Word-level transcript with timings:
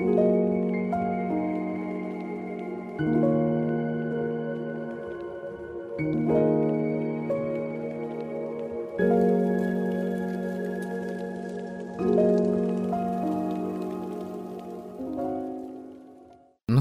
Ну 0.00 0.06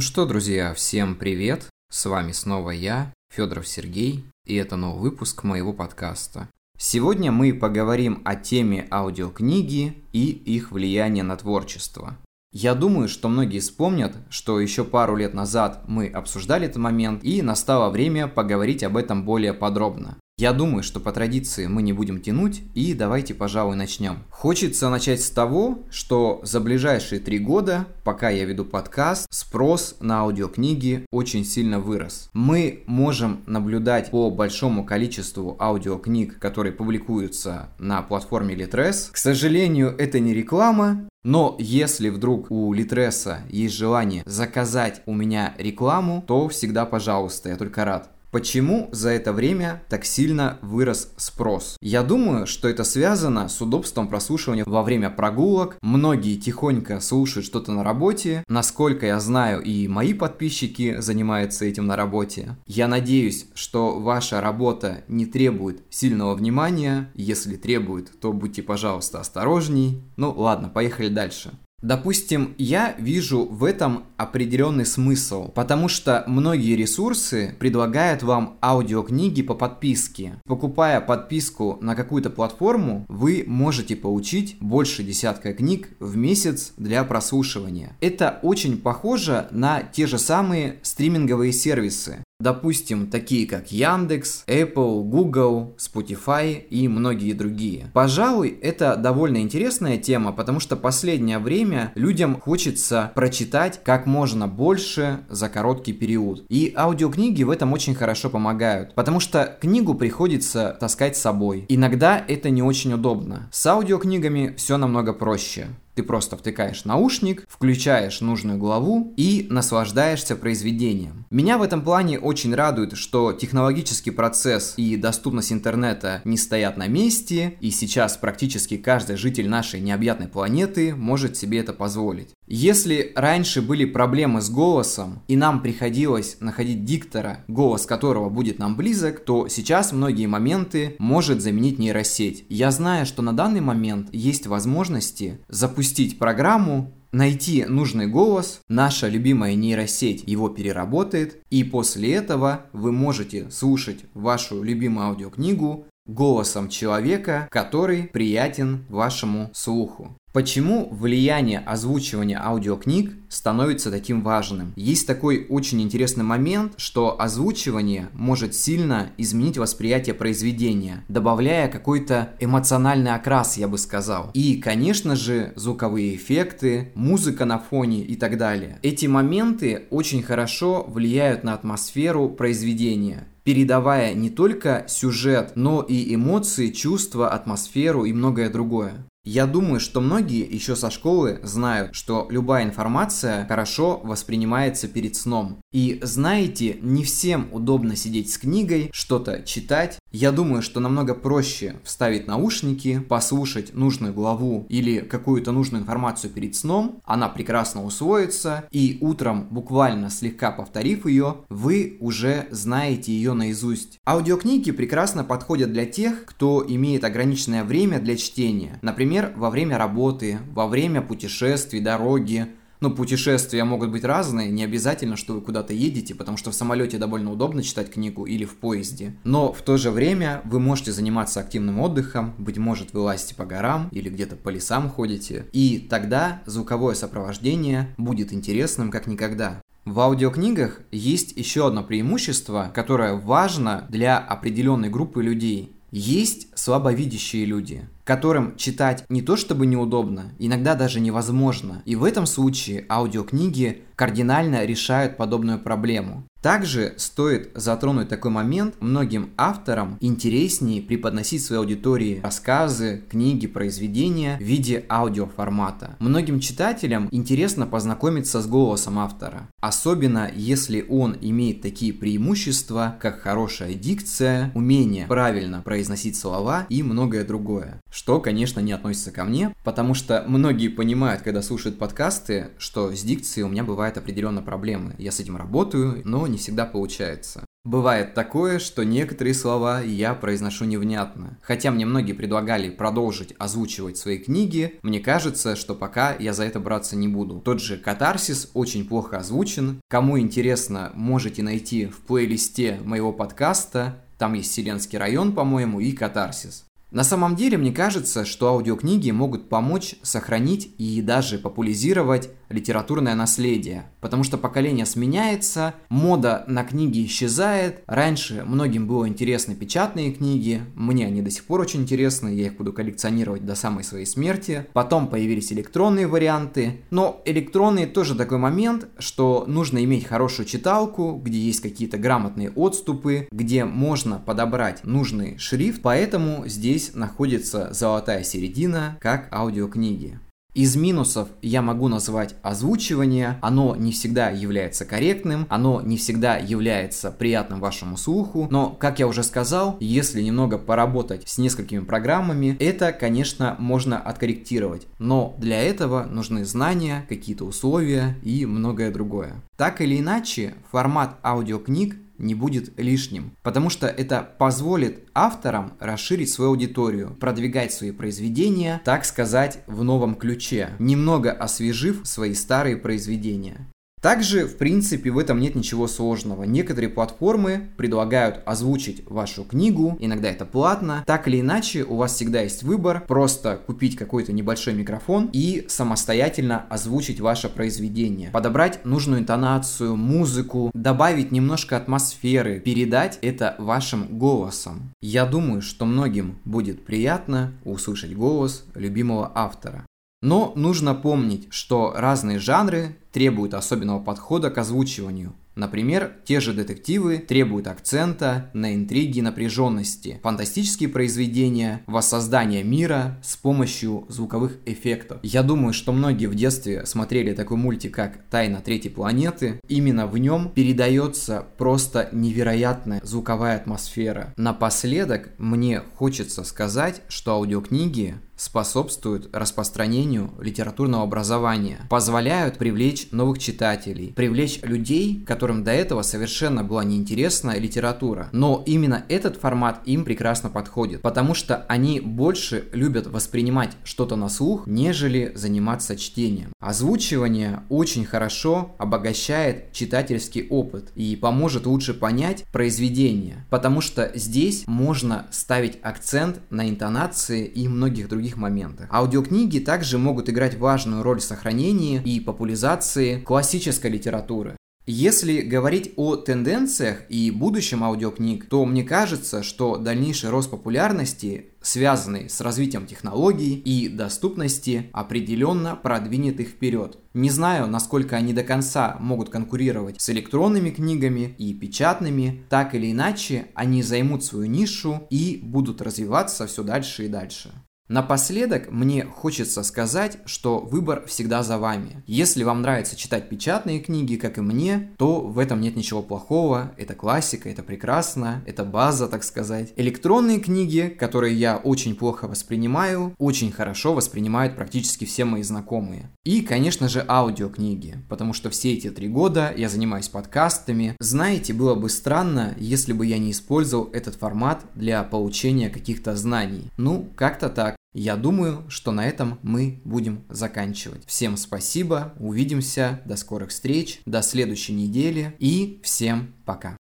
что, 0.01 0.25
друзья, 0.25 0.73
всем 0.73 1.15
привет! 1.15 1.67
С 1.91 2.05
вами 2.05 2.31
снова 2.31 2.69
я, 2.69 3.13
Федоров 3.33 3.67
Сергей, 3.67 4.23
и 4.45 4.55
это 4.55 4.77
новый 4.77 5.01
выпуск 5.01 5.43
моего 5.43 5.73
подкаста. 5.73 6.47
Сегодня 6.77 7.33
мы 7.33 7.53
поговорим 7.53 8.21
о 8.23 8.37
теме 8.37 8.87
аудиокниги 8.89 10.01
и 10.13 10.29
их 10.29 10.71
влияния 10.71 11.23
на 11.23 11.35
творчество. 11.35 12.17
Я 12.51 12.73
думаю, 12.73 13.07
что 13.07 13.29
многие 13.29 13.59
вспомнят, 13.59 14.15
что 14.31 14.59
еще 14.59 14.83
пару 14.83 15.15
лет 15.15 15.35
назад 15.35 15.83
мы 15.87 16.07
обсуждали 16.07 16.65
этот 16.65 16.77
момент 16.77 17.23
и 17.23 17.43
настало 17.43 17.91
время 17.91 18.27
поговорить 18.27 18.83
об 18.83 18.97
этом 18.97 19.23
более 19.23 19.53
подробно. 19.53 20.17
Я 20.39 20.53
думаю, 20.53 20.83
что 20.83 21.01
по 21.01 21.11
традиции 21.11 21.67
мы 21.67 21.81
не 21.81 21.91
будем 21.91 22.21
тянуть 22.21 22.61
и 22.73 22.93
давайте, 22.93 23.33
пожалуй, 23.33 23.75
начнем. 23.75 24.19
Хочется 24.29 24.89
начать 24.89 25.21
с 25.21 25.29
того, 25.29 25.79
что 25.91 26.39
за 26.43 26.61
ближайшие 26.61 27.19
три 27.19 27.39
года, 27.39 27.87
пока 28.05 28.29
я 28.29 28.45
веду 28.45 28.63
подкаст, 28.63 29.27
спрос 29.31 29.97
на 29.99 30.21
аудиокниги 30.21 31.05
очень 31.11 31.43
сильно 31.43 31.81
вырос. 31.81 32.29
Мы 32.31 32.85
можем 32.87 33.41
наблюдать 33.47 34.11
по 34.11 34.31
большому 34.31 34.85
количеству 34.85 35.57
аудиокниг, 35.59 36.39
которые 36.39 36.71
публикуются 36.71 37.67
на 37.77 38.01
платформе 38.01 38.55
Litres. 38.55 39.11
К 39.11 39.17
сожалению, 39.17 39.93
это 39.97 40.21
не 40.21 40.33
реклама, 40.33 41.09
но 41.25 41.57
если 41.59 42.07
вдруг 42.07 42.49
у 42.49 42.71
Литреса 42.71 43.41
есть 43.49 43.75
желание 43.75 44.23
заказать 44.25 45.01
у 45.05 45.13
меня 45.13 45.53
рекламу, 45.57 46.23
то 46.25 46.47
всегда 46.47 46.85
пожалуйста, 46.85 47.49
я 47.49 47.57
только 47.57 47.83
рад. 47.83 48.09
Почему 48.31 48.89
за 48.91 49.09
это 49.09 49.33
время 49.33 49.81
так 49.89 50.05
сильно 50.05 50.59
вырос 50.61 51.13
спрос? 51.17 51.77
Я 51.81 52.03
думаю, 52.03 52.45
что 52.45 52.67
это 52.67 52.83
связано 52.83 53.49
с 53.49 53.59
удобством 53.59 54.07
прослушивания 54.07 54.63
во 54.65 54.83
время 54.83 55.09
прогулок. 55.09 55.77
Многие 55.81 56.35
тихонько 56.35 56.99
слушают 56.99 57.45
что-то 57.45 57.71
на 57.71 57.83
работе. 57.83 58.43
Насколько 58.47 59.07
я 59.07 59.19
знаю, 59.19 59.61
и 59.61 59.87
мои 59.87 60.13
подписчики 60.13 60.97
занимаются 60.99 61.65
этим 61.65 61.87
на 61.87 61.95
работе. 61.95 62.55
Я 62.67 62.87
надеюсь, 62.87 63.47
что 63.55 63.99
ваша 63.99 64.41
работа 64.41 65.03
не 65.07 65.25
требует 65.25 65.81
сильного 65.89 66.35
внимания. 66.35 67.11
Если 67.15 67.55
требует, 67.55 68.19
то 68.19 68.31
будьте, 68.31 68.61
пожалуйста, 68.61 69.19
осторожней. 69.19 70.03
Ну 70.17 70.31
ладно, 70.31 70.69
поехали 70.69 71.09
дальше. 71.09 71.51
Допустим, 71.81 72.55
я 72.57 72.95
вижу 72.97 73.45
в 73.45 73.63
этом 73.63 74.03
определенный 74.17 74.85
смысл, 74.85 75.49
потому 75.49 75.87
что 75.87 76.23
многие 76.27 76.75
ресурсы 76.75 77.55
предлагают 77.59 78.21
вам 78.21 78.57
аудиокниги 78.61 79.41
по 79.41 79.55
подписке. 79.55 80.33
Покупая 80.45 80.99
подписку 80.99 81.77
на 81.81 81.95
какую-то 81.95 82.29
платформу, 82.29 83.05
вы 83.07 83.43
можете 83.47 83.95
получить 83.95 84.57
больше 84.59 85.03
десятка 85.03 85.53
книг 85.53 85.89
в 85.99 86.17
месяц 86.17 86.73
для 86.77 87.03
прослушивания. 87.03 87.95
Это 88.01 88.39
очень 88.43 88.77
похоже 88.77 89.47
на 89.51 89.81
те 89.83 90.05
же 90.05 90.17
самые 90.17 90.79
стриминговые 90.83 91.53
сервисы. 91.53 92.23
Допустим, 92.41 93.07
такие 93.07 93.45
как 93.45 93.69
Яндекс, 93.69 94.45
Apple, 94.47 95.03
Google, 95.03 95.75
Spotify 95.77 96.53
и 96.53 96.87
многие 96.87 97.33
другие. 97.33 97.91
Пожалуй, 97.93 98.57
это 98.61 98.95
довольно 98.95 99.41
интересная 99.41 99.97
тема, 99.97 100.31
потому 100.31 100.61
что 100.61 100.77
последнее 100.77 101.39
время 101.39 101.91
людям 101.95 102.39
хочется 102.39 103.11
прочитать 103.13 103.81
как 103.83 104.05
можно 104.05 104.47
больше 104.47 105.25
за 105.27 105.49
короткий 105.49 105.91
период. 105.91 106.45
И 106.47 106.73
аудиокниги 106.77 107.43
в 107.43 107.49
этом 107.49 107.73
очень 107.73 107.93
хорошо 107.93 108.29
помогают, 108.29 108.95
потому 108.95 109.19
что 109.19 109.57
книгу 109.59 109.93
приходится 109.93 110.77
таскать 110.79 111.17
с 111.17 111.21
собой. 111.21 111.65
Иногда 111.67 112.23
это 112.25 112.49
не 112.49 112.63
очень 112.63 112.93
удобно. 112.93 113.49
С 113.51 113.65
аудиокнигами 113.65 114.53
все 114.55 114.77
намного 114.77 115.11
проще. 115.11 115.67
Ты 115.95 116.03
просто 116.03 116.37
втыкаешь 116.37 116.85
наушник, 116.85 117.45
включаешь 117.49 118.21
нужную 118.21 118.57
главу 118.57 119.13
и 119.17 119.47
наслаждаешься 119.49 120.37
произведением. 120.37 121.18
Меня 121.31 121.59
в 121.59 121.61
этом 121.61 121.83
плане 121.83 122.19
очень 122.19 122.55
радует, 122.55 122.97
что 122.97 123.33
технологический 123.33 124.09
процесс 124.09 124.73
и 124.77 124.95
доступность 124.95 125.53
интернета 125.53 126.21
не 126.25 126.37
стоят 126.37 126.75
на 126.75 126.87
месте, 126.87 127.55
и 127.61 127.69
сейчас 127.69 128.17
практически 128.17 128.77
каждый 128.77 129.15
житель 129.15 129.47
нашей 129.47 129.79
необъятной 129.79 130.27
планеты 130.27 130.95
может 130.95 131.37
себе 131.37 131.59
это 131.59 131.71
позволить. 131.71 132.29
Если 132.47 133.11
раньше 133.15 133.61
были 133.61 133.85
проблемы 133.85 134.41
с 134.41 134.49
голосом, 134.49 135.21
и 135.27 135.35
нам 135.35 135.61
приходилось 135.61 136.37
находить 136.39 136.83
диктора, 136.83 137.45
голос 137.47 137.85
которого 137.85 138.29
будет 138.29 138.57
нам 138.57 138.75
близок, 138.75 139.23
то 139.23 139.47
сейчас 139.47 139.91
многие 139.91 140.25
моменты 140.25 140.95
может 140.97 141.43
заменить 141.43 141.77
нейросеть. 141.77 142.45
Я 142.49 142.71
знаю, 142.71 143.05
что 143.05 143.21
на 143.21 143.33
данный 143.33 143.61
момент 143.61 144.09
есть 144.11 144.47
возможности 144.47 145.41
запустить 145.47 146.17
программу, 146.17 146.91
найти 147.11 147.65
нужный 147.65 148.07
голос, 148.07 148.61
наша 148.67 149.07
любимая 149.07 149.55
нейросеть 149.55 150.23
его 150.25 150.49
переработает, 150.49 151.41
и 151.49 151.63
после 151.63 152.13
этого 152.13 152.65
вы 152.73 152.91
можете 152.91 153.49
слушать 153.51 153.99
вашу 154.13 154.63
любимую 154.63 155.07
аудиокнигу 155.07 155.85
голосом 156.05 156.69
человека, 156.69 157.47
который 157.51 158.03
приятен 158.03 158.85
вашему 158.89 159.49
слуху. 159.53 160.15
Почему 160.31 160.87
влияние 160.91 161.57
озвучивания 161.57 162.39
аудиокниг 162.39 163.13
становится 163.29 163.89
таким 163.89 164.21
важным? 164.21 164.73
Есть 164.75 165.07
такой 165.07 165.47
очень 165.49 165.81
интересный 165.81 166.23
момент, 166.23 166.73
что 166.77 167.19
озвучивание 167.19 168.09
может 168.13 168.53
сильно 168.53 169.09
изменить 169.17 169.57
восприятие 169.57 170.13
произведения, 170.13 171.03
добавляя 171.07 171.67
какой-то 171.67 172.29
эмоциональный 172.39 173.15
окрас, 173.15 173.57
я 173.57 173.67
бы 173.67 173.79
сказал. 173.79 174.29
И, 174.35 174.57
конечно 174.57 175.15
же, 175.15 175.51
звуковые 175.55 176.15
эффекты, 176.15 176.91
музыка 176.93 177.45
на 177.45 177.57
фоне 177.57 178.01
и 178.01 178.15
так 178.15 178.37
далее. 178.37 178.77
Эти 178.83 179.07
моменты 179.07 179.87
очень 179.89 180.21
хорошо 180.21 180.85
влияют 180.87 181.43
на 181.43 181.55
атмосферу 181.55 182.29
произведения 182.29 183.25
передавая 183.45 184.13
не 184.13 184.29
только 184.29 184.85
сюжет, 184.87 185.53
но 185.55 185.81
и 185.81 186.13
эмоции, 186.13 186.67
чувства, 186.67 187.29
атмосферу 187.29 188.05
и 188.05 188.13
многое 188.13 188.51
другое. 188.51 189.07
Я 189.25 189.45
думаю, 189.45 189.79
что 189.79 190.01
многие 190.01 190.47
еще 190.51 190.75
со 190.75 190.89
школы 190.89 191.39
знают, 191.43 191.93
что 191.93 192.27
любая 192.29 192.63
информация 192.63 193.45
хорошо 193.47 193.99
воспринимается 194.03 194.87
перед 194.87 195.15
сном. 195.15 195.59
И 195.71 195.99
знаете, 196.01 196.77
не 196.81 197.03
всем 197.03 197.49
удобно 197.51 197.95
сидеть 197.95 198.31
с 198.31 198.37
книгой, 198.37 198.89
что-то 198.91 199.43
читать. 199.43 199.99
Я 200.11 200.31
думаю, 200.31 200.63
что 200.63 200.79
намного 200.79 201.13
проще 201.13 201.75
вставить 201.83 202.25
наушники, 202.25 202.99
послушать 202.99 203.75
нужную 203.75 204.13
главу 204.13 204.65
или 204.69 205.01
какую-то 205.01 205.51
нужную 205.51 205.83
информацию 205.83 206.31
перед 206.33 206.55
сном, 206.55 206.99
она 207.05 207.29
прекрасно 207.29 207.83
усвоится, 207.85 208.65
и 208.71 208.97
утром, 209.01 209.47
буквально 209.51 210.09
слегка 210.09 210.51
повторив 210.51 211.05
ее, 211.05 211.37
вы 211.49 211.97
уже 211.99 212.47
знаете 212.49 213.11
ее 213.11 213.33
наизусть. 213.33 213.99
Аудиокниги 214.07 214.71
прекрасно 214.71 215.23
подходят 215.23 215.71
для 215.71 215.85
тех, 215.85 216.25
кто 216.25 216.65
имеет 216.67 217.03
ограниченное 217.03 217.63
время 217.63 217.99
для 217.99 218.15
чтения. 218.15 218.79
Например, 218.81 219.18
Например, 219.19 219.37
во 219.37 219.49
время 219.49 219.77
работы, 219.77 220.39
во 220.53 220.67
время 220.67 221.01
путешествий, 221.01 221.81
дороги. 221.81 222.47
Ну, 222.79 222.91
путешествия 222.91 223.65
могут 223.65 223.91
быть 223.91 224.05
разные, 224.05 224.49
не 224.49 224.63
обязательно, 224.63 225.17
что 225.17 225.33
вы 225.33 225.41
куда-то 225.41 225.73
едете, 225.73 226.15
потому 226.15 226.37
что 226.37 226.51
в 226.51 226.55
самолете 226.55 226.97
довольно 226.97 227.29
удобно 227.33 227.61
читать 227.61 227.91
книгу 227.91 228.23
или 228.23 228.45
в 228.45 228.55
поезде. 228.55 229.13
Но 229.25 229.51
в 229.51 229.61
то 229.61 229.75
же 229.75 229.91
время 229.91 230.39
вы 230.45 230.61
можете 230.61 230.93
заниматься 230.93 231.41
активным 231.41 231.81
отдыхом, 231.81 232.33
быть 232.37 232.57
может, 232.57 232.93
вы 232.93 233.01
лазите 233.01 233.35
по 233.35 233.43
горам 233.43 233.89
или 233.91 234.09
где-то 234.09 234.37
по 234.37 234.47
лесам 234.47 234.89
ходите. 234.89 235.47
И 235.51 235.85
тогда 235.89 236.41
звуковое 236.45 236.95
сопровождение 236.95 237.93
будет 237.97 238.31
интересным 238.31 238.89
как 238.89 239.07
никогда. 239.07 239.61
В 239.83 239.99
аудиокнигах 239.99 240.79
есть 240.93 241.35
еще 241.35 241.67
одно 241.67 241.83
преимущество, 241.83 242.71
которое 242.73 243.15
важно 243.15 243.85
для 243.89 244.17
определенной 244.17 244.89
группы 244.89 245.21
людей. 245.21 245.75
Есть 245.91 246.48
слабовидящие 246.59 247.45
люди, 247.45 247.87
которым 248.03 248.55
читать 248.57 249.05
не 249.07 249.21
то 249.21 249.37
чтобы 249.37 249.65
неудобно, 249.65 250.33
иногда 250.39 250.75
даже 250.75 250.99
невозможно. 250.99 251.83
И 251.85 251.95
в 251.95 252.03
этом 252.03 252.25
случае 252.25 252.85
аудиокниги 252.89 253.83
кардинально 253.95 254.65
решают 254.65 255.15
подобную 255.15 255.59
проблему. 255.59 256.23
Также 256.41 256.93
стоит 256.95 257.51
затронуть 257.53 258.07
такой 258.07 258.31
момент, 258.31 258.75
многим 258.79 259.31
авторам 259.35 259.97
интереснее 259.99 260.81
преподносить 260.81 261.43
своей 261.43 261.59
аудитории 261.59 262.21
рассказы, 262.23 263.03
книги, 263.09 263.45
произведения 263.45 264.37
в 264.37 264.41
виде 264.41 264.85
аудиоформата. 264.89 265.97
Многим 265.99 266.39
читателям 266.39 267.09
интересно 267.11 267.67
познакомиться 267.67 268.41
с 268.41 268.47
голосом 268.47 268.99
автора, 268.99 269.49
особенно 269.59 270.31
если 270.33 270.85
он 270.87 271.17
имеет 271.19 271.61
такие 271.61 271.91
преимущества, 271.91 272.97
как 273.01 273.19
хорошая 273.19 273.73
дикция, 273.73 274.53
умение 274.55 275.07
правильно 275.07 275.61
произносить 275.61 276.15
слова 276.15 276.48
и 276.69 276.83
многое 276.83 277.23
другое. 277.23 277.81
что, 277.91 278.19
конечно, 278.19 278.59
не 278.59 278.71
относится 278.71 279.11
ко 279.11 279.23
мне, 279.23 279.53
потому 279.63 279.93
что 279.93 280.23
многие 280.27 280.67
понимают, 280.67 281.21
когда 281.21 281.41
слушают 281.41 281.77
подкасты, 281.77 282.49
что 282.57 282.93
с 282.95 283.01
дикцией 283.01 283.45
у 283.45 283.49
меня 283.49 283.63
бывают 283.63 283.97
определенно 283.97 284.41
проблемы. 284.41 284.95
Я 284.97 285.11
с 285.11 285.19
этим 285.19 285.37
работаю, 285.37 286.01
но 286.05 286.27
не 286.27 286.37
всегда 286.37 286.65
получается. 286.65 287.43
Бывает 287.65 288.13
такое, 288.13 288.57
что 288.57 288.83
некоторые 288.83 289.33
слова 289.33 289.81
я 289.81 290.13
произношу 290.13 290.63
невнятно. 290.63 291.37
Хотя 291.41 291.71
мне 291.71 291.85
многие 291.85 292.13
предлагали 292.13 292.69
продолжить 292.69 293.35
озвучивать 293.37 293.97
свои 293.97 294.17
книги, 294.17 294.79
мне 294.81 295.01
кажется, 295.01 295.57
что 295.57 295.75
пока 295.75 296.15
я 296.15 296.33
за 296.33 296.45
это 296.45 296.61
браться 296.61 296.95
не 296.95 297.09
буду. 297.09 297.41
Тот 297.41 297.59
же 297.61 297.77
«Катарсис» 297.77 298.49
очень 298.53 298.87
плохо 298.87 299.17
озвучен. 299.17 299.81
Кому 299.89 300.17
интересно, 300.17 300.91
можете 300.95 301.43
найти 301.43 301.85
в 301.87 301.97
плейлисте 301.97 302.79
моего 302.85 303.11
подкаста. 303.11 304.05
Там 304.19 304.33
есть 304.33 304.51
Вселенский 304.51 304.99
район, 304.99 305.33
по-моему, 305.33 305.79
и 305.79 305.93
«Катарсис». 305.93 306.68
На 306.91 307.03
самом 307.03 307.35
деле, 307.35 307.57
мне 307.57 307.71
кажется, 307.71 308.25
что 308.25 308.47
аудиокниги 308.47 309.11
могут 309.11 309.47
помочь 309.47 309.95
сохранить 310.01 310.73
и 310.79 311.01
даже 311.01 311.37
популяризировать 311.37 312.31
литературное 312.49 313.13
наследие, 313.13 313.85
потому 314.01 314.23
что 314.23 314.39
поколение 314.39 314.87
сменяется, 314.87 315.75
мода 315.89 316.43
на 316.47 316.63
книги 316.63 317.05
исчезает. 317.05 317.83
Раньше 317.85 318.43
многим 318.43 318.87
было 318.87 319.07
интересны 319.07 319.53
печатные 319.53 320.11
книги, 320.11 320.61
мне 320.73 321.05
они 321.05 321.21
до 321.21 321.29
сих 321.29 321.45
пор 321.45 321.61
очень 321.61 321.81
интересны, 321.81 322.29
я 322.29 322.47
их 322.47 322.57
буду 322.57 322.73
коллекционировать 322.73 323.45
до 323.45 323.53
самой 323.53 323.83
своей 323.83 324.05
смерти. 324.05 324.65
Потом 324.73 325.07
появились 325.07 325.53
электронные 325.53 326.07
варианты, 326.07 326.81
но 326.89 327.21
электронные 327.25 327.85
тоже 327.85 328.15
такой 328.15 328.39
момент, 328.39 328.87
что 328.97 329.43
нужно 329.47 329.83
иметь 329.83 330.07
хорошую 330.07 330.47
читалку, 330.47 331.21
где 331.23 331.37
есть 331.37 331.61
какие-то 331.61 331.99
грамотные 331.99 332.49
отступы, 332.49 333.27
где 333.31 333.63
можно 333.63 334.17
подобрать 334.17 334.83
нужный 334.83 335.37
шрифт, 335.37 335.83
поэтому 335.83 336.47
здесь 336.47 336.78
здесь 336.79 336.95
находится 336.95 337.73
золотая 337.73 338.23
середина, 338.23 338.97
как 339.01 339.27
аудиокниги. 339.33 340.19
Из 340.55 340.75
минусов 340.75 341.29
я 341.43 341.61
могу 341.61 341.89
назвать 341.89 342.35
озвучивание. 342.41 343.37
Оно 343.41 343.75
не 343.75 343.91
всегда 343.91 344.29
является 344.29 344.83
корректным, 344.83 345.45
оно 345.47 345.79
не 345.81 345.95
всегда 345.95 346.37
является 346.37 347.11
приятным 347.11 347.59
вашему 347.59 347.97
слуху. 347.97 348.47
Но, 348.49 348.71
как 348.71 348.97
я 348.97 349.07
уже 349.07 349.23
сказал, 349.23 349.77
если 349.79 350.23
немного 350.23 350.57
поработать 350.57 351.27
с 351.27 351.37
несколькими 351.37 351.83
программами, 351.83 352.57
это, 352.59 352.91
конечно, 352.93 353.55
можно 353.59 353.99
откорректировать. 353.99 354.87
Но 354.97 355.35
для 355.37 355.61
этого 355.61 356.05
нужны 356.05 356.45
знания, 356.45 357.05
какие-то 357.07 357.45
условия 357.45 358.17
и 358.23 358.45
многое 358.47 358.91
другое. 358.91 359.43
Так 359.55 359.81
или 359.81 359.99
иначе, 359.99 360.55
формат 360.71 361.17
аудиокниг 361.23 361.95
не 362.19 362.35
будет 362.35 362.77
лишним, 362.77 363.31
потому 363.41 363.69
что 363.69 363.87
это 363.87 364.21
позволит 364.37 365.09
авторам 365.13 365.73
расширить 365.79 366.31
свою 366.31 366.51
аудиторию, 366.51 367.15
продвигать 367.19 367.73
свои 367.73 367.91
произведения, 367.91 368.81
так 368.85 369.05
сказать, 369.05 369.63
в 369.65 369.83
новом 369.83 370.15
ключе, 370.15 370.71
немного 370.77 371.31
освежив 371.31 372.01
свои 372.03 372.33
старые 372.33 372.77
произведения. 372.77 373.67
Также, 374.01 374.45
в 374.45 374.57
принципе, 374.57 375.11
в 375.11 375.17
этом 375.17 375.39
нет 375.39 375.55
ничего 375.55 375.87
сложного. 375.87 376.43
Некоторые 376.43 376.89
платформы 376.89 377.69
предлагают 377.77 378.41
озвучить 378.45 379.03
вашу 379.05 379.43
книгу, 379.43 379.97
иногда 379.99 380.29
это 380.29 380.45
платно. 380.45 381.03
Так 381.05 381.27
или 381.27 381.41
иначе, 381.41 381.83
у 381.83 381.95
вас 381.95 382.15
всегда 382.15 382.41
есть 382.41 382.63
выбор 382.63 383.03
просто 383.07 383.57
купить 383.57 383.97
какой-то 383.97 384.31
небольшой 384.31 384.73
микрофон 384.73 385.29
и 385.33 385.65
самостоятельно 385.67 386.65
озвучить 386.69 387.19
ваше 387.19 387.49
произведение. 387.49 388.29
Подобрать 388.31 388.85
нужную 388.85 389.21
интонацию, 389.21 389.95
музыку, 389.97 390.71
добавить 390.73 391.31
немножко 391.31 391.75
атмосферы, 391.75 392.59
передать 392.59 393.19
это 393.21 393.55
вашим 393.57 394.17
голосом. 394.17 394.91
Я 395.01 395.25
думаю, 395.25 395.61
что 395.61 395.85
многим 395.85 396.39
будет 396.45 396.85
приятно 396.85 397.53
услышать 397.65 398.15
голос 398.15 398.65
любимого 398.75 399.31
автора. 399.35 399.85
Но 400.21 400.53
нужно 400.55 400.95
помнить, 400.95 401.47
что 401.49 401.93
разные 401.95 402.39
жанры 402.39 402.97
требуют 403.11 403.53
особенного 403.53 403.99
подхода 403.99 404.49
к 404.49 404.57
озвучиванию. 404.57 405.33
Например, 405.55 406.13
те 406.23 406.39
же 406.39 406.53
детективы 406.53 407.17
требуют 407.17 407.67
акцента 407.67 408.49
на 408.53 408.75
интриги 408.75 409.19
и 409.19 409.21
напряженности, 409.21 410.19
фантастические 410.23 410.87
произведения, 410.87 411.83
воссоздание 411.85 412.63
мира 412.63 413.19
с 413.21 413.35
помощью 413.35 414.05
звуковых 414.07 414.57
эффектов. 414.65 415.19
Я 415.21 415.43
думаю, 415.43 415.73
что 415.73 415.91
многие 415.91 416.27
в 416.27 416.35
детстве 416.35 416.85
смотрели 416.85 417.33
такой 417.33 417.57
мультик, 417.57 417.93
как 417.93 418.23
«Тайна 418.29 418.61
третьей 418.61 418.91
планеты». 418.91 419.59
Именно 419.67 420.07
в 420.07 420.17
нем 420.17 420.49
передается 420.49 421.45
просто 421.57 422.07
невероятная 422.13 423.01
звуковая 423.03 423.57
атмосфера. 423.57 424.33
Напоследок 424.37 425.31
мне 425.37 425.81
хочется 425.95 426.45
сказать, 426.45 427.01
что 427.09 427.33
аудиокниги 427.33 428.15
способствуют 428.39 429.29
распространению 429.33 430.33
литературного 430.39 431.03
образования, 431.03 431.85
позволяют 431.89 432.57
привлечь 432.57 433.09
новых 433.11 433.37
читателей, 433.37 434.13
привлечь 434.15 434.61
людей, 434.63 435.23
которым 435.27 435.63
до 435.63 435.71
этого 435.71 436.01
совершенно 436.01 436.63
была 436.63 436.83
неинтересна 436.83 437.57
литература. 437.57 438.29
Но 438.31 438.63
именно 438.65 439.03
этот 439.09 439.35
формат 439.35 439.81
им 439.85 440.05
прекрасно 440.05 440.49
подходит, 440.49 441.01
потому 441.01 441.33
что 441.33 441.65
они 441.67 441.99
больше 441.99 442.69
любят 442.71 443.07
воспринимать 443.07 443.75
что-то 443.83 444.15
на 444.15 444.29
слух, 444.29 444.65
нежели 444.65 445.33
заниматься 445.35 445.97
чтением. 445.97 446.53
Озвучивание 446.59 447.63
очень 447.69 448.05
хорошо 448.05 448.75
обогащает 448.77 449.73
читательский 449.73 450.47
опыт 450.49 450.91
и 450.95 451.15
поможет 451.15 451.65
лучше 451.65 451.93
понять 451.93 452.45
произведение, 452.51 453.45
потому 453.49 453.81
что 453.81 454.11
здесь 454.15 454.63
можно 454.67 455.27
ставить 455.31 455.79
акцент 455.81 456.39
на 456.49 456.69
интонации 456.69 457.45
и 457.45 457.67
многих 457.67 458.07
других 458.07 458.28
других 458.29 458.37
моментах. 458.37 458.87
Аудиокниги 458.91 459.59
также 459.59 459.97
могут 459.97 460.29
играть 460.29 460.57
важную 460.57 461.03
роль 461.03 461.19
в 461.19 461.23
сохранении 461.23 462.01
и 462.03 462.19
популяризации 462.19 463.19
классической 463.21 463.91
литературы. 463.91 464.55
Если 464.91 465.41
говорить 465.41 465.93
о 465.97 466.15
тенденциях 466.15 467.03
и 467.09 467.29
будущем 467.29 467.83
аудиокниг, 467.83 468.49
то 468.49 468.65
мне 468.65 468.83
кажется, 468.83 469.43
что 469.43 469.77
дальнейший 469.77 470.31
рост 470.31 470.49
популярности, 470.49 471.51
связанный 471.61 472.27
с 472.27 472.41
развитием 472.41 472.87
технологий 472.87 473.53
и 473.53 473.87
доступности, 473.87 474.89
определенно 474.91 475.75
продвинет 475.75 476.39
их 476.39 476.47
вперед. 476.47 476.97
Не 477.13 477.29
знаю, 477.29 477.67
насколько 477.67 478.15
они 478.15 478.33
до 478.33 478.43
конца 478.43 478.97
могут 478.99 479.29
конкурировать 479.29 480.01
с 480.01 480.09
электронными 480.09 480.71
книгами 480.71 481.35
и 481.37 481.53
печатными, 481.53 482.43
так 482.49 482.73
или 482.73 482.91
иначе 482.91 483.45
они 483.53 483.83
займут 483.83 484.23
свою 484.23 484.47
нишу 484.47 485.07
и 485.11 485.39
будут 485.43 485.83
развиваться 485.83 486.47
все 486.47 486.63
дальше 486.63 487.05
и 487.05 487.09
дальше. 487.09 487.51
Напоследок 487.89 488.69
мне 488.69 489.03
хочется 489.03 489.63
сказать, 489.63 490.19
что 490.25 490.59
выбор 490.59 491.07
всегда 491.07 491.41
за 491.41 491.57
вами. 491.57 492.03
Если 492.05 492.43
вам 492.43 492.61
нравится 492.61 492.95
читать 492.95 493.29
печатные 493.29 493.79
книги, 493.79 494.15
как 494.15 494.37
и 494.37 494.41
мне, 494.41 494.91
то 494.97 495.21
в 495.21 495.39
этом 495.39 495.59
нет 495.59 495.75
ничего 495.75 496.03
плохого, 496.03 496.71
это 496.77 496.93
классика, 496.93 497.49
это 497.49 497.63
прекрасно, 497.63 498.43
это 498.45 498.63
база, 498.63 499.07
так 499.07 499.23
сказать. 499.23 499.73
Электронные 499.75 500.39
книги, 500.39 500.95
которые 500.99 501.33
я 501.33 501.57
очень 501.57 501.95
плохо 501.95 502.27
воспринимаю, 502.27 503.15
очень 503.17 503.51
хорошо 503.51 503.95
воспринимают 503.95 504.55
практически 504.55 505.05
все 505.05 505.25
мои 505.25 505.41
знакомые. 505.41 506.11
И, 506.23 506.41
конечно 506.41 506.89
же, 506.89 507.03
аудиокниги, 507.07 507.97
потому 508.07 508.33
что 508.33 508.51
все 508.51 508.73
эти 508.73 508.91
три 508.91 509.07
года 509.07 509.51
я 509.57 509.67
занимаюсь 509.67 510.09
подкастами. 510.09 510.95
Знаете, 510.99 511.53
было 511.53 511.73
бы 511.73 511.89
странно, 511.89 512.53
если 512.59 512.93
бы 512.93 513.07
я 513.07 513.17
не 513.17 513.31
использовал 513.31 513.89
этот 513.93 514.13
формат 514.13 514.63
для 514.75 515.01
получения 515.01 515.71
каких-то 515.71 516.15
знаний. 516.15 516.69
Ну, 516.77 517.09
как-то 517.15 517.49
так. 517.49 517.78
Я 517.93 518.15
думаю, 518.15 518.69
что 518.69 518.91
на 518.91 519.07
этом 519.07 519.39
мы 519.41 519.81
будем 519.83 520.25
заканчивать. 520.29 521.05
Всем 521.07 521.37
спасибо, 521.37 522.13
увидимся, 522.19 523.01
до 523.05 523.15
скорых 523.15 523.49
встреч, 523.49 524.01
до 524.05 524.21
следующей 524.21 524.73
недели 524.73 525.35
и 525.39 525.81
всем 525.83 526.35
пока. 526.45 526.77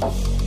Thank 0.00 0.28
you 0.28 0.39